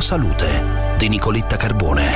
Salute 0.00 0.62
di 0.98 1.08
Nicoletta 1.08 1.56
Carbone. 1.56 2.10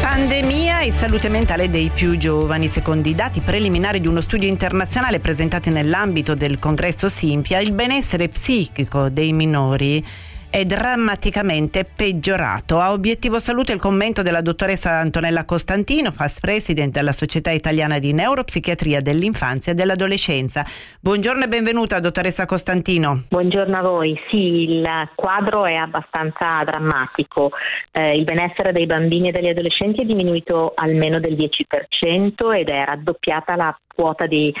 Pandemia 0.00 0.80
e 0.80 0.90
salute 0.90 1.28
mentale 1.28 1.70
dei 1.70 1.90
più 1.92 2.16
giovani. 2.16 2.68
Secondo 2.68 3.08
i 3.08 3.14
dati 3.14 3.40
preliminari 3.40 4.00
di 4.00 4.08
uno 4.08 4.20
studio 4.20 4.48
internazionale 4.48 5.20
presentati 5.20 5.70
nell'ambito 5.70 6.34
del 6.34 6.58
congresso 6.58 7.08
Simpia, 7.08 7.60
il 7.60 7.72
benessere 7.72 8.28
psichico 8.28 9.08
dei 9.08 9.32
minori 9.32 10.04
è 10.52 10.66
drammaticamente 10.66 11.86
peggiorato. 11.86 12.78
A 12.78 12.92
obiettivo 12.92 13.38
salute 13.38 13.72
il 13.72 13.80
commento 13.80 14.20
della 14.20 14.42
dottoressa 14.42 14.90
Antonella 14.98 15.46
Costantino, 15.46 16.12
Fast 16.12 16.40
President 16.40 16.92
della 16.92 17.12
Società 17.12 17.50
Italiana 17.50 17.98
di 17.98 18.12
Neuropsichiatria 18.12 19.00
dell'Infanzia 19.00 19.72
e 19.72 19.74
dell'Adolescenza. 19.74 20.62
Buongiorno 21.00 21.44
e 21.44 21.48
benvenuta 21.48 22.00
dottoressa 22.00 22.44
Costantino. 22.44 23.22
Buongiorno 23.30 23.78
a 23.78 23.80
voi. 23.80 24.14
Sì, 24.28 24.36
il 24.36 24.86
quadro 25.14 25.64
è 25.64 25.72
abbastanza 25.72 26.62
drammatico. 26.66 27.52
Eh, 27.90 28.18
il 28.18 28.24
benessere 28.24 28.72
dei 28.72 28.84
bambini 28.84 29.30
e 29.30 29.32
degli 29.32 29.48
adolescenti 29.48 30.02
è 30.02 30.04
diminuito 30.04 30.72
almeno 30.74 31.18
del 31.18 31.32
10% 31.32 32.54
ed 32.54 32.68
è 32.68 32.84
raddoppiata 32.84 33.56
la 33.56 33.74
quota 33.94 34.26
di 34.26 34.52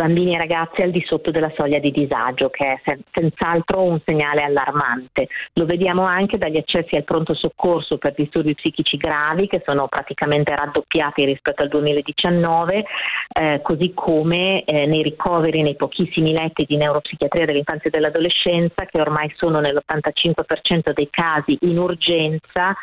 bambini 0.00 0.34
e 0.34 0.38
ragazzi 0.38 0.80
al 0.80 0.90
di 0.90 1.04
sotto 1.04 1.30
della 1.30 1.52
soglia 1.54 1.78
di 1.78 1.90
disagio, 1.90 2.48
che 2.48 2.80
è 2.82 2.98
senz'altro 3.12 3.82
un 3.82 4.00
segnale 4.02 4.42
allarmante. 4.42 5.28
Lo 5.54 5.66
vediamo 5.66 6.04
anche 6.04 6.38
dagli 6.38 6.56
accessi 6.56 6.96
al 6.96 7.04
pronto 7.04 7.34
soccorso 7.34 7.98
per 7.98 8.14
disturbi 8.14 8.54
psichici 8.54 8.96
gravi, 8.96 9.46
che 9.46 9.62
sono 9.62 9.88
praticamente 9.88 10.56
raddoppiati 10.56 11.26
rispetto 11.26 11.62
al 11.62 11.68
2019, 11.68 12.84
eh, 13.28 13.60
così 13.62 13.92
come 13.94 14.64
eh, 14.64 14.86
nei 14.86 15.02
ricoveri, 15.02 15.60
nei 15.60 15.76
pochissimi 15.76 16.32
letti 16.32 16.64
di 16.66 16.78
neuropsichiatria 16.78 17.44
dell'infanzia 17.44 17.90
e 17.90 17.92
dell'adolescenza, 17.92 18.86
che 18.86 19.00
ormai 19.00 19.30
sono 19.36 19.60
nell'85% 19.60 20.92
dei 20.94 21.08
casi 21.10 21.58
in 21.60 21.76
urgenza 21.76 22.74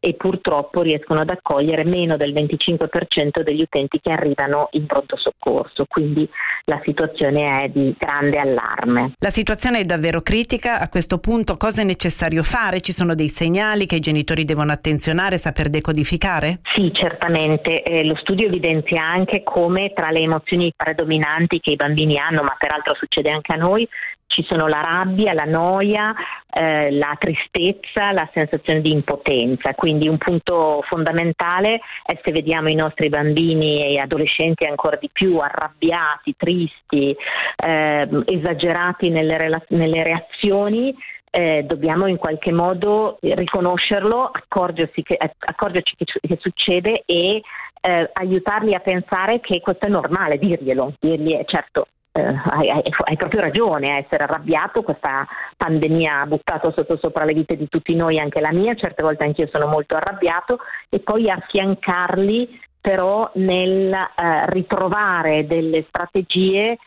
e 0.00 0.14
purtroppo 0.14 0.82
riescono 0.82 1.20
ad 1.20 1.30
accogliere 1.30 1.84
meno 1.84 2.16
del 2.16 2.32
25% 2.32 3.42
degli 3.42 3.62
utenti 3.62 4.00
che 4.00 4.10
arrivano 4.10 4.68
in 4.72 4.86
pronto 4.86 5.16
soccorso, 5.16 5.86
quindi 5.88 6.28
la 6.64 6.80
situazione 6.84 7.64
è 7.64 7.68
di 7.68 7.94
grande 7.98 8.38
allarme. 8.38 9.12
La 9.18 9.30
situazione 9.30 9.80
è 9.80 9.84
davvero 9.84 10.20
critica, 10.20 10.80
a 10.80 10.88
questo 10.88 11.18
punto 11.18 11.56
cosa 11.56 11.82
è 11.82 11.84
necessario 11.84 12.42
fare? 12.42 12.80
Ci 12.80 12.92
sono 12.92 13.14
dei 13.14 13.28
segnali 13.28 13.86
che 13.86 13.96
i 13.96 14.00
genitori 14.00 14.44
devono 14.44 14.72
attenzionare, 14.72 15.38
saper 15.38 15.68
decodificare? 15.68 16.60
Sì, 16.74 16.92
certamente. 16.92 17.82
Eh, 17.82 18.04
lo 18.04 18.16
studio 18.16 18.46
evidenzia 18.46 19.02
anche 19.02 19.42
come 19.42 19.92
tra 19.94 20.10
le 20.10 20.20
emozioni 20.20 20.72
predominanti 20.76 21.60
che 21.60 21.72
i 21.72 21.76
bambini 21.76 22.18
hanno, 22.18 22.42
ma 22.42 22.54
peraltro 22.58 22.94
succede 22.94 23.30
anche 23.30 23.52
a 23.52 23.56
noi, 23.56 23.88
ci 24.26 24.44
sono 24.44 24.66
la 24.66 24.80
rabbia, 24.80 25.32
la 25.32 25.44
noia, 25.44 26.14
eh, 26.50 26.90
la 26.90 27.16
tristezza, 27.18 28.12
la 28.12 28.28
sensazione 28.32 28.80
di 28.80 28.90
impotenza. 28.90 29.74
Quindi 29.74 30.08
un 30.08 30.18
punto 30.18 30.82
fondamentale 30.86 31.80
è 32.04 32.18
se 32.22 32.32
vediamo 32.32 32.68
i 32.68 32.74
nostri 32.74 33.08
bambini 33.08 33.84
e 33.84 33.98
adolescenti 33.98 34.64
ancora 34.64 34.96
di 34.96 35.08
più 35.12 35.38
arrabbiati, 35.38 36.34
tristi, 36.36 37.16
eh, 37.56 38.08
esagerati 38.26 39.10
nelle, 39.10 39.36
rela- 39.36 39.64
nelle 39.68 40.02
reazioni, 40.02 40.94
eh, 41.30 41.64
dobbiamo 41.64 42.06
in 42.06 42.16
qualche 42.16 42.52
modo 42.52 43.18
riconoscerlo, 43.20 44.30
accorgersi 44.32 45.02
che, 45.02 45.14
eh, 45.14 45.34
accorgerci 45.38 45.94
che, 45.96 46.04
che 46.20 46.38
succede 46.40 47.02
e 47.04 47.42
eh, 47.80 48.10
aiutarli 48.12 48.74
a 48.74 48.80
pensare 48.80 49.40
che 49.40 49.60
questo 49.60 49.86
è 49.86 49.88
normale, 49.88 50.38
dirglielo, 50.38 50.94
dirgli 50.98 51.34
eh, 51.34 51.44
certo 51.46 51.88
eh, 52.16 52.40
hai, 52.50 52.70
hai, 52.70 52.82
hai, 53.04 53.16
proprio 53.16 53.40
ragione 53.42 53.92
a 53.92 53.98
essere 53.98 54.24
arrabbiato, 54.24 54.82
questa 54.82 55.26
pandemia 55.56 56.20
ha 56.20 56.26
buttato 56.26 56.72
sotto 56.74 56.96
sopra 56.96 57.24
le 57.24 57.34
vite 57.34 57.56
di 57.56 57.68
tutti 57.68 57.94
noi, 57.94 58.18
anche 58.18 58.40
la 58.40 58.52
mia, 58.52 58.74
certe 58.74 59.02
volte 59.02 59.24
anch'io 59.24 59.48
sono 59.52 59.66
molto 59.66 59.96
arrabbiato 59.96 60.58
e 60.88 61.00
poi 61.00 61.30
affiancarli 61.30 62.60
però 62.80 63.30
nel 63.34 63.92
eh, 63.92 64.50
ritrovare 64.50 65.46
delle 65.46 65.84
strategie 65.88 66.78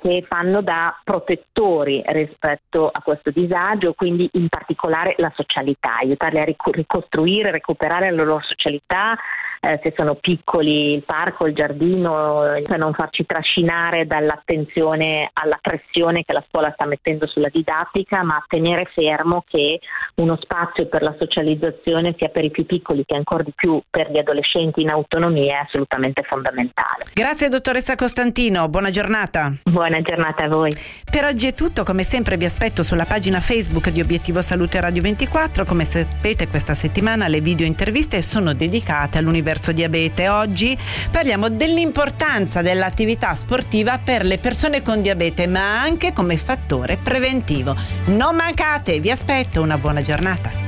che 0.00 0.24
fanno 0.28 0.62
da 0.62 0.96
protettori 1.02 2.00
rispetto 2.06 2.88
a 2.88 3.02
questo 3.02 3.32
disagio, 3.32 3.94
quindi 3.94 4.28
in 4.34 4.48
particolare 4.48 5.14
la 5.18 5.32
socialità, 5.34 5.96
aiutarli 5.96 6.38
a 6.38 6.44
ricostruire, 6.44 7.50
recuperare 7.50 8.08
la 8.10 8.22
loro 8.22 8.40
socialità, 8.40 9.18
eh, 9.60 9.80
se 9.82 9.92
sono 9.96 10.14
piccoli 10.14 10.94
il 10.94 11.02
parco, 11.02 11.46
il 11.46 11.54
giardino, 11.54 12.60
per 12.62 12.78
non 12.78 12.92
farci 12.92 13.26
trascinare 13.26 14.06
dall'attenzione 14.06 15.30
alla 15.32 15.58
pressione 15.60 16.22
che 16.24 16.32
la 16.32 16.44
scuola 16.48 16.70
sta 16.72 16.86
mettendo 16.86 17.26
sulla 17.26 17.48
didattica, 17.48 18.22
ma 18.22 18.42
tenere 18.46 18.88
fermo 18.92 19.44
che 19.48 19.80
uno 20.16 20.38
spazio 20.40 20.86
per 20.86 21.02
la 21.02 21.14
socializzazione 21.18 22.14
sia 22.16 22.28
per 22.28 22.44
i 22.44 22.50
più 22.50 22.66
piccoli 22.66 23.04
che 23.04 23.16
ancora 23.16 23.42
di 23.42 23.52
più 23.54 23.80
per 23.88 24.10
gli 24.10 24.18
adolescenti 24.18 24.82
in 24.82 24.90
autonomia 24.90 25.58
è 25.58 25.64
assolutamente 25.64 26.22
fondamentale. 26.22 27.06
Grazie 27.12 27.48
dottoressa 27.48 27.96
Costantino, 27.96 28.68
buona 28.68 28.90
giornata. 28.90 29.52
Buona 29.64 30.00
giornata 30.02 30.44
a 30.44 30.48
voi. 30.48 30.72
Per 31.10 31.24
oggi 31.24 31.48
è 31.48 31.54
tutto, 31.54 31.82
come 31.82 32.04
sempre 32.04 32.36
vi 32.36 32.44
aspetto 32.44 32.82
sulla 32.82 33.04
pagina 33.04 33.40
Facebook 33.40 33.90
di 33.90 34.00
Obiettivo 34.00 34.40
Salute 34.42 34.80
Radio 34.80 35.02
24, 35.02 35.64
come 35.64 35.84
sapete 35.84 36.48
questa 36.48 36.74
settimana 36.74 37.28
le 37.28 37.40
video 37.40 37.66
interviste 37.66 38.22
sono 38.22 38.54
dedicate 38.54 39.18
all'università 39.18 39.46
verso 39.48 39.72
diabete. 39.72 40.28
Oggi 40.28 40.76
parliamo 41.10 41.48
dell'importanza 41.48 42.60
dell'attività 42.60 43.34
sportiva 43.34 43.98
per 43.98 44.22
le 44.26 44.36
persone 44.36 44.82
con 44.82 45.00
diabete, 45.00 45.46
ma 45.46 45.80
anche 45.80 46.12
come 46.12 46.36
fattore 46.36 46.98
preventivo. 47.02 47.74
Non 48.06 48.36
mancate, 48.36 49.00
vi 49.00 49.10
aspetto 49.10 49.62
una 49.62 49.78
buona 49.78 50.02
giornata. 50.02 50.67